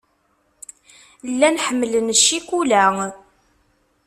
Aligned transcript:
Llan 1.31 1.57
ḥemmlen 1.65 2.07
ccikula. 2.21 2.85